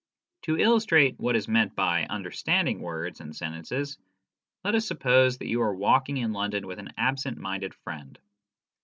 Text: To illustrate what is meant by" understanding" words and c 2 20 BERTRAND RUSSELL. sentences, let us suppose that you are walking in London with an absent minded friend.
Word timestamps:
To 0.47 0.57
illustrate 0.57 1.19
what 1.19 1.35
is 1.35 1.47
meant 1.47 1.75
by" 1.75 2.05
understanding" 2.09 2.79
words 2.81 3.21
and 3.21 3.35
c 3.35 3.45
2 3.45 3.49
20 3.51 3.51
BERTRAND 3.51 3.61
RUSSELL. 3.71 3.75
sentences, 3.85 3.97
let 4.63 4.73
us 4.73 4.87
suppose 4.87 5.37
that 5.37 5.47
you 5.47 5.61
are 5.61 5.75
walking 5.75 6.17
in 6.17 6.33
London 6.33 6.65
with 6.65 6.79
an 6.79 6.91
absent 6.97 7.37
minded 7.37 7.75
friend. 7.75 8.17